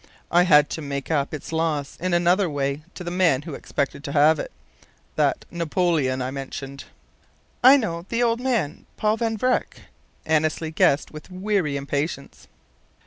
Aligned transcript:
I 0.31 0.45
had 0.45 0.67
to 0.71 0.81
make 0.81 1.11
up 1.11 1.31
its 1.31 1.51
loss 1.51 1.95
in 1.97 2.11
another 2.11 2.49
way 2.49 2.81
to 2.95 3.03
the 3.03 3.11
man 3.11 3.43
who 3.43 3.53
expected 3.53 4.03
to 4.05 4.11
have 4.13 4.39
it 4.39 4.51
that 5.15 5.45
'Napoleon' 5.51 6.23
I 6.23 6.31
mentioned." 6.31 6.85
"I 7.63 7.77
know, 7.77 8.07
the 8.09 8.23
old 8.23 8.39
man 8.41 8.87
Paul 8.97 9.17
Van 9.17 9.37
Vreck," 9.37 9.81
Annesley 10.25 10.71
guessed 10.71 11.11
with 11.11 11.29
weary 11.29 11.77
impatience. 11.77 12.47